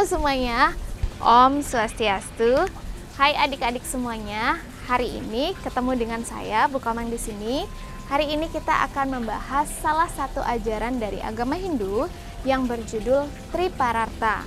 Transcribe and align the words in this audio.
Halo 0.00 0.16
semuanya, 0.16 0.72
Om 1.20 1.60
Swastiastu. 1.60 2.56
Hai 3.20 3.36
adik-adik 3.36 3.84
semuanya. 3.84 4.56
Hari 4.88 5.20
ini 5.20 5.52
ketemu 5.60 5.92
dengan 5.92 6.24
saya 6.24 6.64
Bu 6.72 6.80
Komang 6.80 7.12
di 7.12 7.20
sini. 7.20 7.68
Hari 8.08 8.32
ini 8.32 8.48
kita 8.48 8.88
akan 8.88 9.20
membahas 9.20 9.68
salah 9.68 10.08
satu 10.08 10.40
ajaran 10.40 10.96
dari 10.96 11.20
agama 11.20 11.52
Hindu 11.52 12.08
yang 12.48 12.64
berjudul 12.64 13.28
Tripararta. 13.52 14.40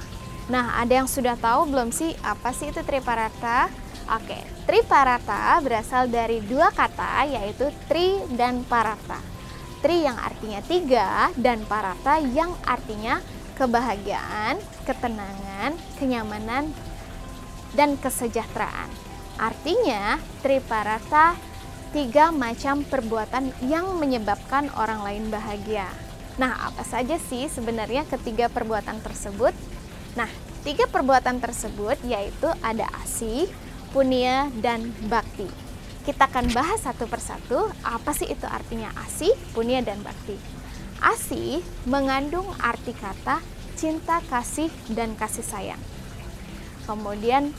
Nah, 0.49 0.81
ada 0.81 0.89
yang 0.89 1.05
sudah 1.05 1.37
tahu 1.37 1.69
belum 1.69 1.93
sih 1.93 2.17
apa 2.25 2.49
sih 2.49 2.73
itu 2.73 2.81
Tripararta? 2.81 3.69
Oke, 4.09 4.41
Tripararta 4.65 5.61
berasal 5.61 6.09
dari 6.09 6.41
dua 6.41 6.73
kata 6.73 7.29
yaitu 7.29 7.69
Tri 7.85 8.25
dan 8.33 8.65
Pararta. 8.65 9.21
Tri 9.85 10.01
yang 10.01 10.17
artinya 10.17 10.65
tiga 10.65 11.29
dan 11.37 11.61
Pararta 11.69 12.17
yang 12.17 12.57
artinya 12.65 13.21
kebahagiaan, 13.57 14.57
ketenangan, 14.85 15.77
kenyamanan, 15.97 16.69
dan 17.73 17.97
kesejahteraan. 17.97 18.89
Artinya, 19.37 20.21
triparata 20.45 21.33
tiga 21.93 22.33
macam 22.33 22.81
perbuatan 22.85 23.53
yang 23.69 23.97
menyebabkan 24.01 24.69
orang 24.77 25.05
lain 25.05 25.29
bahagia. 25.29 25.89
Nah, 26.41 26.73
apa 26.73 26.81
saja 26.81 27.21
sih 27.29 27.45
sebenarnya 27.45 28.09
ketiga 28.09 28.49
perbuatan 28.49 28.97
tersebut? 29.05 29.53
Nah, 30.17 30.29
tiga 30.65 30.89
perbuatan 30.89 31.37
tersebut 31.37 32.01
yaitu 32.05 32.49
ada 32.65 32.89
asih, 33.05 33.45
punya, 33.93 34.49
dan 34.57 34.89
bakti. 35.05 35.45
Kita 36.03 36.25
akan 36.27 36.49
bahas 36.51 36.81
satu 36.81 37.05
persatu 37.05 37.69
apa 37.85 38.11
sih 38.17 38.25
itu 38.25 38.49
artinya 38.49 38.89
asih, 39.05 39.31
punya, 39.53 39.79
dan 39.85 40.01
bakti. 40.01 40.35
Asih 41.03 41.59
mengandung 41.83 42.47
arti 42.63 42.95
kata 42.95 43.43
cinta, 43.75 44.23
kasih, 44.31 44.71
dan 44.95 45.19
kasih 45.19 45.43
sayang. 45.43 45.81
Kemudian 46.87 47.51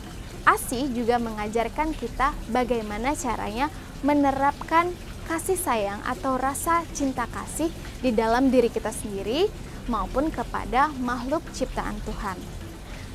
ASI 0.48 0.88
juga 0.96 1.20
mengajarkan 1.20 1.92
kita 1.92 2.32
bagaimana 2.48 3.12
caranya 3.12 3.68
menerapkan 4.00 4.88
kasih 5.28 5.60
sayang 5.60 6.00
atau 6.08 6.40
rasa 6.40 6.84
cinta 6.96 7.28
kasih 7.28 7.68
di 8.00 8.12
dalam 8.12 8.48
diri 8.48 8.72
kita 8.72 8.92
sendiri 8.92 9.48
maupun 9.88 10.32
kepada 10.32 10.92
makhluk 11.00 11.44
ciptaan 11.52 11.96
Tuhan. 12.04 12.40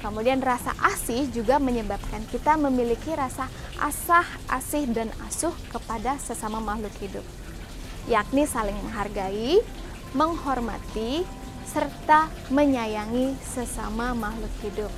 Kemudian 0.05 0.39
rasa 0.39 0.77
asih 0.85 1.25
juga 1.33 1.57
menyebabkan 1.57 2.23
kita 2.29 2.55
memiliki 2.55 3.11
rasa 3.17 3.51
asah, 3.81 4.25
asih, 4.47 4.85
dan 4.93 5.09
asuh 5.27 5.51
kepada 5.73 6.15
sesama 6.21 6.61
makhluk 6.63 6.93
hidup. 7.03 7.25
Yakni 8.07 8.47
saling 8.47 8.79
menghargai, 8.79 9.59
menghormati, 10.13 11.25
serta 11.69 12.29
menyayangi 12.49 13.37
sesama 13.45 14.17
makhluk 14.17 14.53
hidup. 14.65 14.91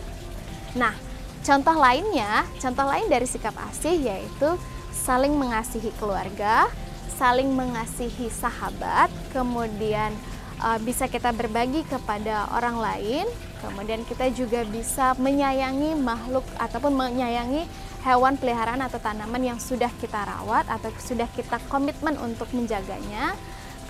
Nah, 0.79 0.95
contoh 1.43 1.75
lainnya, 1.75 2.47
contoh 2.63 2.87
lain 2.87 3.11
dari 3.11 3.27
sikap 3.27 3.55
asih 3.71 3.99
yaitu 3.99 4.55
saling 4.95 5.35
mengasihi 5.35 5.91
keluarga, 5.99 6.71
saling 7.19 7.51
mengasihi 7.51 8.31
sahabat, 8.31 9.11
kemudian 9.35 10.15
uh, 10.63 10.79
bisa 10.79 11.11
kita 11.11 11.35
berbagi 11.35 11.83
kepada 11.83 12.47
orang 12.55 12.79
lain, 12.79 13.25
kemudian 13.59 14.07
kita 14.07 14.31
juga 14.31 14.63
bisa 14.63 15.11
menyayangi 15.19 15.97
makhluk 15.99 16.47
ataupun 16.55 16.95
menyayangi 16.95 17.67
hewan 18.01 18.39
peliharaan 18.39 18.81
atau 18.81 18.97
tanaman 18.97 19.43
yang 19.53 19.59
sudah 19.61 19.89
kita 20.01 20.23
rawat 20.25 20.65
atau 20.65 20.89
sudah 20.97 21.29
kita 21.37 21.61
komitmen 21.69 22.17
untuk 22.17 22.49
menjaganya 22.55 23.37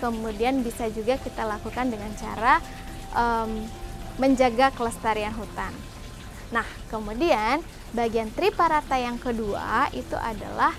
kemudian 0.02 0.66
bisa 0.66 0.90
juga 0.90 1.14
kita 1.22 1.46
lakukan 1.46 1.86
dengan 1.86 2.10
cara 2.18 2.58
um, 3.14 3.62
menjaga 4.18 4.74
kelestarian 4.74 5.30
hutan. 5.30 5.70
Nah, 6.50 6.66
kemudian 6.90 7.62
bagian 7.94 8.28
triparata 8.34 8.98
yang 8.98 9.16
kedua 9.16 9.86
itu 9.94 10.18
adalah 10.18 10.74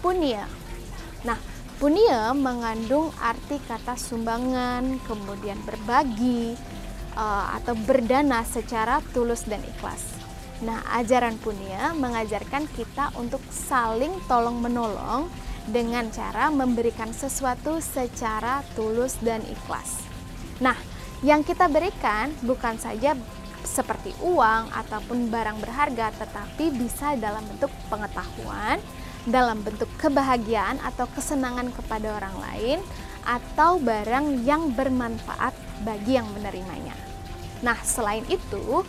punya. 0.00 0.48
Nah, 1.22 1.36
punya 1.76 2.32
mengandung 2.34 3.12
arti 3.20 3.60
kata 3.62 3.94
sumbangan, 3.94 4.98
kemudian 5.06 5.60
berbagi 5.62 6.56
uh, 7.14 7.54
atau 7.60 7.76
berdana 7.76 8.42
secara 8.42 8.98
tulus 9.14 9.46
dan 9.46 9.62
ikhlas. 9.62 10.16
Nah, 10.62 10.82
ajaran 10.94 11.38
punya 11.38 11.94
mengajarkan 11.94 12.66
kita 12.74 13.14
untuk 13.18 13.42
saling 13.50 14.14
tolong 14.26 14.58
menolong 14.58 15.26
dengan 15.70 16.10
cara 16.10 16.50
memberikan 16.50 17.14
sesuatu 17.14 17.78
secara 17.78 18.66
tulus 18.74 19.18
dan 19.22 19.44
ikhlas. 19.46 20.02
Nah, 20.58 20.74
yang 21.22 21.46
kita 21.46 21.70
berikan 21.70 22.34
bukan 22.42 22.78
saja 22.82 23.14
seperti 23.62 24.10
uang 24.26 24.74
ataupun 24.74 25.30
barang 25.30 25.58
berharga, 25.62 26.10
tetapi 26.18 26.74
bisa 26.74 27.14
dalam 27.14 27.46
bentuk 27.46 27.70
pengetahuan, 27.86 28.82
dalam 29.22 29.62
bentuk 29.62 29.86
kebahagiaan 30.02 30.82
atau 30.82 31.06
kesenangan 31.14 31.70
kepada 31.70 32.18
orang 32.18 32.36
lain, 32.42 32.78
atau 33.22 33.78
barang 33.78 34.42
yang 34.42 34.74
bermanfaat 34.74 35.54
bagi 35.86 36.18
yang 36.18 36.26
menerimanya. 36.34 36.94
Nah, 37.62 37.78
selain 37.86 38.26
itu, 38.26 38.82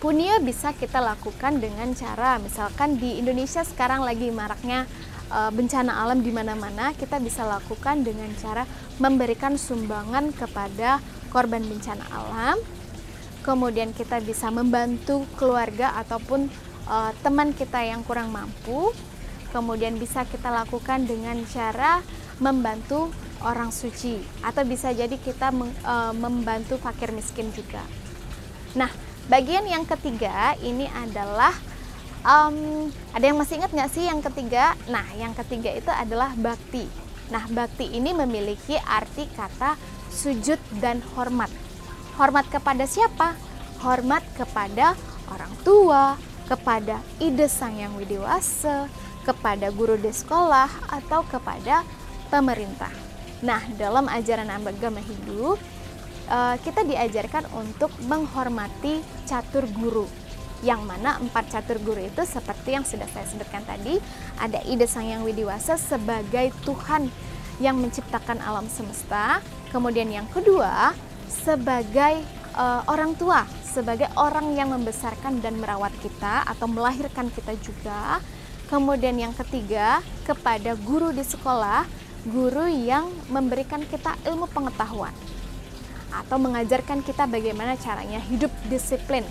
punya 0.00 0.40
bisa 0.40 0.72
kita 0.72 0.96
lakukan 0.96 1.60
dengan 1.60 1.92
cara 1.92 2.40
misalkan 2.40 2.96
di 2.96 3.20
Indonesia 3.20 3.60
sekarang 3.60 4.00
lagi 4.00 4.32
maraknya 4.32 4.88
e, 5.28 5.38
bencana 5.52 5.92
alam 6.00 6.24
di 6.24 6.32
mana-mana 6.32 6.96
kita 6.96 7.20
bisa 7.20 7.44
lakukan 7.44 8.00
dengan 8.00 8.32
cara 8.40 8.64
memberikan 8.96 9.60
sumbangan 9.60 10.32
kepada 10.32 11.04
korban 11.28 11.60
bencana 11.68 12.00
alam. 12.08 12.56
Kemudian 13.44 13.92
kita 13.92 14.20
bisa 14.24 14.48
membantu 14.48 15.28
keluarga 15.36 15.92
ataupun 16.00 16.48
e, 16.88 16.96
teman 17.20 17.52
kita 17.52 17.84
yang 17.84 18.00
kurang 18.00 18.32
mampu. 18.32 18.96
Kemudian 19.52 20.00
bisa 20.00 20.24
kita 20.24 20.48
lakukan 20.48 21.04
dengan 21.04 21.44
cara 21.44 22.00
membantu 22.40 23.12
orang 23.44 23.68
suci 23.68 24.16
atau 24.40 24.64
bisa 24.64 24.96
jadi 24.96 25.20
kita 25.20 25.52
e, 25.52 25.94
membantu 26.16 26.80
fakir 26.80 27.12
miskin 27.12 27.52
juga. 27.52 27.84
Nah 28.72 29.09
Bagian 29.30 29.62
yang 29.62 29.86
ketiga 29.86 30.58
ini 30.58 30.90
adalah 30.90 31.54
um, 32.26 32.90
ada 33.14 33.30
yang 33.30 33.38
masih 33.38 33.62
ingat 33.62 33.70
nggak 33.70 33.90
sih 33.94 34.10
yang 34.10 34.18
ketiga? 34.18 34.74
Nah, 34.90 35.06
yang 35.14 35.38
ketiga 35.38 35.70
itu 35.70 35.86
adalah 35.86 36.34
bakti. 36.34 36.90
Nah, 37.30 37.46
bakti 37.46 37.86
ini 37.94 38.10
memiliki 38.10 38.74
arti 38.74 39.30
kata 39.30 39.78
sujud 40.10 40.58
dan 40.82 40.98
hormat. 41.14 41.46
Hormat 42.18 42.50
kepada 42.50 42.82
siapa? 42.90 43.38
Hormat 43.78 44.26
kepada 44.34 44.98
orang 45.30 45.54
tua, 45.62 46.18
kepada 46.50 46.98
ide 47.22 47.46
sang 47.46 47.78
yang 47.78 47.94
widiwasa, 47.94 48.90
kepada 49.22 49.70
guru 49.70 49.94
di 49.94 50.10
sekolah, 50.10 50.90
atau 50.90 51.22
kepada 51.22 51.86
pemerintah. 52.34 52.90
Nah, 53.46 53.62
dalam 53.78 54.10
ajaran 54.10 54.50
agama 54.50 54.98
Hindu, 54.98 55.54
uh, 56.30 56.56
kita 56.62 56.86
diajarkan 56.86 57.50
untuk 57.52 57.90
menghormati 58.06 59.02
catur 59.26 59.66
guru. 59.74 60.06
Yang 60.60 60.80
mana 60.86 61.16
empat 61.18 61.50
catur 61.50 61.80
guru 61.82 62.04
itu 62.04 62.22
seperti 62.22 62.76
yang 62.76 62.84
sudah 62.84 63.08
saya 63.10 63.26
sebutkan 63.26 63.64
tadi 63.64 63.96
ada 64.38 64.60
ide 64.68 64.84
sang 64.84 65.08
yang 65.08 65.24
widiwasa 65.26 65.76
sebagai 65.80 66.52
Tuhan 66.64 67.08
yang 67.58 67.76
menciptakan 67.76 68.40
alam 68.40 68.68
semesta. 68.68 69.40
Kemudian 69.72 70.08
yang 70.12 70.28
kedua 70.28 70.92
sebagai 71.28 72.20
uh, 72.56 72.84
orang 72.88 73.16
tua 73.16 73.44
sebagai 73.64 74.10
orang 74.18 74.58
yang 74.58 74.74
membesarkan 74.74 75.38
dan 75.38 75.56
merawat 75.62 75.94
kita 76.02 76.44
atau 76.44 76.66
melahirkan 76.68 77.32
kita 77.32 77.56
juga. 77.60 78.20
Kemudian 78.68 79.18
yang 79.18 79.34
ketiga 79.34 79.98
kepada 80.22 80.78
guru 80.78 81.10
di 81.10 81.26
sekolah 81.26 81.82
guru 82.30 82.70
yang 82.70 83.10
memberikan 83.32 83.82
kita 83.82 84.14
ilmu 84.28 84.46
pengetahuan 84.52 85.10
atau 86.10 86.36
mengajarkan 86.36 87.02
kita 87.06 87.26
bagaimana 87.30 87.78
caranya 87.78 88.18
hidup 88.30 88.50
disiplin 88.66 89.22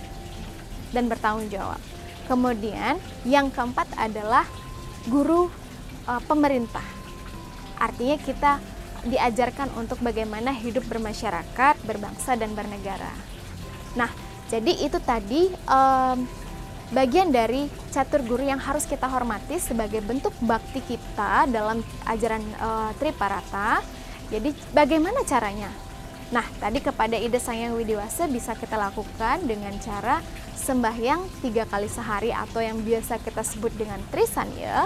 dan 0.96 1.06
bertanggung 1.12 1.52
jawab. 1.52 1.80
Kemudian 2.26 2.98
yang 3.26 3.50
keempat 3.50 3.90
adalah 3.98 4.46
guru 5.10 5.50
e, 6.06 6.14
pemerintah. 6.30 6.86
Artinya 7.80 8.18
kita 8.22 8.52
diajarkan 9.08 9.72
untuk 9.80 10.04
bagaimana 10.04 10.52
hidup 10.52 10.84
bermasyarakat, 10.92 11.76
berbangsa 11.88 12.36
dan 12.36 12.52
bernegara. 12.52 13.12
Nah, 13.96 14.12
jadi 14.52 14.76
itu 14.84 15.00
tadi 15.00 15.48
um, 15.70 16.28
bagian 16.92 17.32
dari 17.32 17.70
catur 17.94 18.26
guru 18.26 18.44
yang 18.44 18.60
harus 18.60 18.84
kita 18.84 19.08
hormati 19.08 19.62
sebagai 19.62 20.04
bentuk 20.04 20.36
bakti 20.44 20.84
kita 20.84 21.48
dalam 21.48 21.80
ajaran 22.10 22.44
uh, 22.60 22.92
Triparata. 23.00 23.80
Jadi 24.30 24.54
bagaimana 24.76 25.24
caranya? 25.26 25.89
Nah, 26.30 26.46
tadi 26.62 26.78
kepada 26.78 27.18
ide 27.18 27.42
sang 27.42 27.58
yang 27.58 27.74
widiwasa 27.74 28.30
bisa 28.30 28.54
kita 28.54 28.78
lakukan 28.78 29.50
dengan 29.50 29.74
cara 29.82 30.22
sembahyang 30.54 31.26
tiga 31.42 31.66
kali 31.66 31.90
sehari 31.90 32.30
atau 32.30 32.62
yang 32.62 32.86
biasa 32.86 33.18
kita 33.18 33.42
sebut 33.42 33.74
dengan 33.74 33.98
trisan 34.14 34.46
ya. 34.54 34.86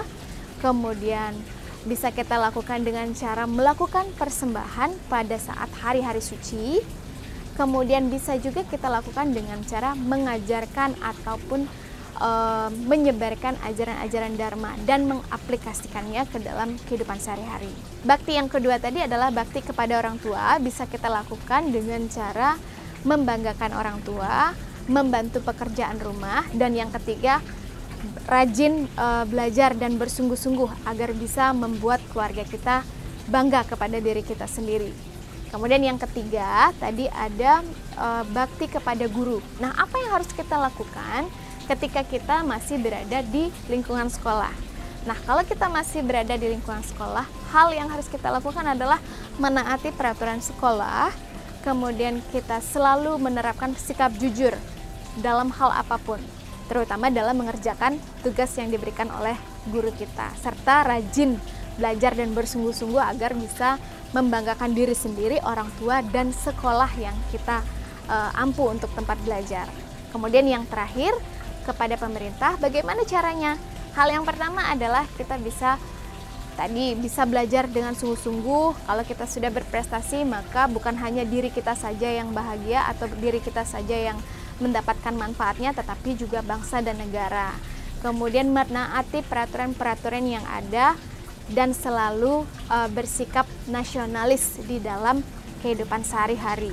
Kemudian 0.64 1.36
bisa 1.84 2.08
kita 2.08 2.40
lakukan 2.40 2.80
dengan 2.80 3.12
cara 3.12 3.44
melakukan 3.44 4.08
persembahan 4.16 4.96
pada 5.12 5.36
saat 5.36 5.68
hari-hari 5.84 6.24
suci. 6.24 6.80
Kemudian 7.60 8.08
bisa 8.08 8.40
juga 8.40 8.64
kita 8.64 8.88
lakukan 8.88 9.30
dengan 9.30 9.60
cara 9.68 9.92
mengajarkan 9.92 10.96
ataupun 10.96 11.68
e, 12.16 12.30
menyebarkan 12.86 13.58
ajaran-ajaran 13.62 14.34
Dharma 14.38 14.72
dan 14.86 15.06
mengaplikasikannya 15.10 16.26
ke 16.30 16.38
dalam 16.42 16.78
kehidupan 16.88 17.18
sehari-hari. 17.18 17.70
Bakti 18.06 18.38
yang 18.38 18.48
kedua 18.50 18.78
tadi 18.78 19.02
adalah 19.02 19.34
bakti 19.34 19.62
kepada 19.62 19.98
orang 19.98 20.18
tua, 20.22 20.58
bisa 20.62 20.86
kita 20.86 21.10
lakukan 21.10 21.70
dengan 21.70 22.06
cara 22.10 22.58
membanggakan 23.04 23.72
orang 23.76 23.98
tua, 24.02 24.56
membantu 24.88 25.44
pekerjaan 25.44 26.00
rumah, 26.00 26.44
dan 26.56 26.72
yang 26.72 26.92
ketiga 26.92 27.40
rajin 28.28 28.84
e, 28.88 29.06
belajar 29.28 29.72
dan 29.76 29.96
bersungguh-sungguh 29.96 30.88
agar 30.88 31.10
bisa 31.16 31.52
membuat 31.56 32.04
keluarga 32.12 32.44
kita 32.44 32.84
bangga 33.28 33.64
kepada 33.64 33.96
diri 34.00 34.20
kita 34.20 34.44
sendiri. 34.44 34.92
Kemudian 35.48 35.86
yang 35.86 35.98
ketiga, 36.02 36.74
tadi 36.76 37.06
ada 37.08 37.62
e, 37.94 38.06
bakti 38.34 38.66
kepada 38.68 39.06
guru. 39.08 39.38
Nah, 39.62 39.72
apa 39.78 39.96
yang 40.02 40.20
harus 40.20 40.28
kita 40.34 40.58
lakukan 40.58 41.30
ketika 41.64 42.04
kita 42.04 42.44
masih 42.44 42.80
berada 42.80 43.24
di 43.24 43.48
lingkungan 43.68 44.08
sekolah? 44.12 44.52
Nah, 45.04 45.16
kalau 45.28 45.44
kita 45.44 45.68
masih 45.68 46.00
berada 46.00 46.32
di 46.36 46.56
lingkungan 46.56 46.80
sekolah, 46.80 47.28
hal 47.52 47.68
yang 47.76 47.92
harus 47.92 48.08
kita 48.08 48.32
lakukan 48.32 48.64
adalah 48.64 48.96
menaati 49.36 49.92
peraturan 49.92 50.40
sekolah, 50.40 51.12
kemudian 51.60 52.24
kita 52.32 52.64
selalu 52.64 53.20
menerapkan 53.20 53.76
sikap 53.76 54.12
jujur 54.16 54.56
dalam 55.20 55.52
hal 55.52 55.76
apa 55.76 56.00
pun, 56.00 56.16
terutama 56.72 57.12
dalam 57.12 57.36
mengerjakan 57.36 58.00
tugas 58.24 58.48
yang 58.56 58.72
diberikan 58.72 59.12
oleh 59.12 59.36
guru 59.68 59.92
kita, 59.92 60.32
serta 60.40 60.88
rajin 60.88 61.36
belajar 61.76 62.16
dan 62.16 62.32
bersungguh-sungguh 62.32 63.02
agar 63.02 63.36
bisa 63.36 63.76
membanggakan 64.14 64.72
diri 64.72 64.94
sendiri, 64.94 65.36
orang 65.42 65.68
tua, 65.76 66.00
dan 66.00 66.30
sekolah 66.30 66.88
yang 66.96 67.16
kita 67.34 67.60
uh, 68.06 68.30
ampu 68.40 68.62
untuk 68.70 68.88
tempat 68.94 69.18
belajar. 69.26 69.66
Kemudian 70.14 70.46
yang 70.46 70.64
terakhir, 70.70 71.10
kepada 71.64 71.96
pemerintah, 71.96 72.60
bagaimana 72.60 73.02
caranya? 73.08 73.56
Hal 73.96 74.12
yang 74.12 74.22
pertama 74.28 74.68
adalah 74.68 75.08
kita 75.16 75.40
bisa 75.40 75.80
tadi 76.54 76.94
bisa 76.94 77.26
belajar 77.26 77.66
dengan 77.66 77.98
sungguh-sungguh. 77.98 78.86
Kalau 78.86 79.04
kita 79.06 79.26
sudah 79.26 79.50
berprestasi, 79.50 80.22
maka 80.22 80.70
bukan 80.70 80.94
hanya 81.02 81.26
diri 81.26 81.50
kita 81.50 81.74
saja 81.74 82.06
yang 82.06 82.30
bahagia 82.30 82.86
atau 82.90 83.10
diri 83.18 83.42
kita 83.42 83.66
saja 83.66 84.14
yang 84.14 84.18
mendapatkan 84.62 85.14
manfaatnya, 85.14 85.74
tetapi 85.74 86.14
juga 86.14 86.44
bangsa 86.44 86.78
dan 86.78 86.98
negara. 86.98 87.50
Kemudian 88.04 88.52
menaati 88.52 89.24
peraturan-peraturan 89.26 90.24
yang 90.28 90.44
ada 90.46 90.94
dan 91.50 91.72
selalu 91.72 92.46
uh, 92.70 92.88
bersikap 92.92 93.44
nasionalis 93.68 94.60
di 94.64 94.78
dalam 94.78 95.20
kehidupan 95.64 96.04
sehari-hari. 96.04 96.72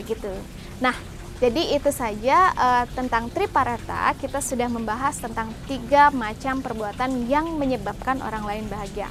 Begitu. 0.00 0.32
Nah, 0.80 0.96
jadi 1.42 1.74
itu 1.74 1.90
saja 1.90 2.54
uh, 2.54 2.84
tentang 2.94 3.26
Triparata. 3.26 4.14
Kita 4.14 4.38
sudah 4.38 4.70
membahas 4.70 5.18
tentang 5.18 5.50
tiga 5.66 6.14
macam 6.14 6.62
perbuatan 6.62 7.26
yang 7.26 7.58
menyebabkan 7.58 8.22
orang 8.22 8.46
lain 8.46 8.64
bahagia. 8.70 9.10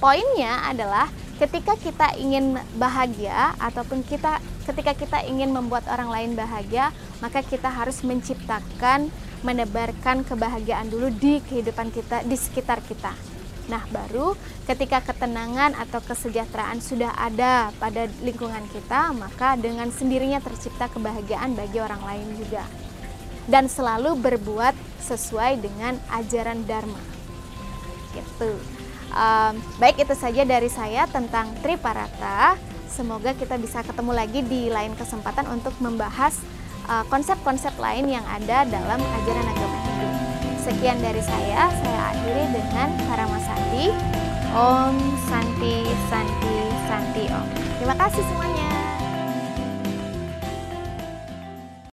Poinnya 0.00 0.68
adalah 0.68 1.08
ketika 1.40 1.76
kita 1.80 2.12
ingin 2.20 2.60
bahagia 2.76 3.56
ataupun 3.56 4.04
kita 4.04 4.40
ketika 4.68 4.92
kita 4.92 5.18
ingin 5.24 5.48
membuat 5.52 5.88
orang 5.88 6.12
lain 6.12 6.32
bahagia, 6.36 6.92
maka 7.24 7.40
kita 7.40 7.72
harus 7.72 8.04
menciptakan 8.04 9.08
menebarkan 9.40 10.20
kebahagiaan 10.28 10.92
dulu 10.92 11.08
di 11.08 11.40
kehidupan 11.40 11.88
kita 11.88 12.20
di 12.28 12.36
sekitar 12.36 12.84
kita. 12.84 13.29
Nah, 13.70 13.86
baru 13.94 14.34
ketika 14.66 14.98
ketenangan 14.98 15.78
atau 15.78 16.02
kesejahteraan 16.02 16.82
sudah 16.82 17.14
ada 17.14 17.70
pada 17.78 18.10
lingkungan 18.26 18.66
kita, 18.74 19.14
maka 19.14 19.54
dengan 19.54 19.94
sendirinya 19.94 20.42
tercipta 20.42 20.90
kebahagiaan 20.90 21.54
bagi 21.54 21.78
orang 21.78 22.02
lain 22.02 22.34
juga. 22.34 22.66
Dan 23.46 23.70
selalu 23.70 24.18
berbuat 24.18 24.74
sesuai 25.06 25.62
dengan 25.62 25.94
ajaran 26.10 26.66
Dharma. 26.66 26.98
Gitu. 28.10 28.58
Um, 29.10 29.58
baik 29.78 30.02
itu 30.02 30.14
saja 30.18 30.42
dari 30.42 30.70
saya 30.70 31.06
tentang 31.06 31.54
Triparata. 31.62 32.58
Semoga 32.90 33.34
kita 33.38 33.54
bisa 33.54 33.86
ketemu 33.86 34.12
lagi 34.14 34.42
di 34.42 34.66
lain 34.66 34.98
kesempatan 34.98 35.46
untuk 35.46 35.74
membahas 35.78 36.34
uh, 36.90 37.06
konsep-konsep 37.06 37.74
uh, 37.78 37.82
lain 37.86 38.10
yang 38.18 38.26
ada 38.26 38.66
dalam 38.66 38.98
ajaran 38.98 39.46
agama. 39.46 39.79
Sekian 40.60 41.00
dari 41.00 41.24
saya, 41.24 41.72
saya 41.72 42.00
akhiri 42.12 42.52
dengan 42.52 42.92
Karama 43.08 43.40
Santi. 43.40 43.88
Om 44.50 44.94
Santi 45.30 45.88
Santi 46.12 46.56
Santi 46.84 47.24
Om. 47.32 47.46
Terima 47.80 47.96
kasih 47.96 48.20
semuanya. 48.28 48.69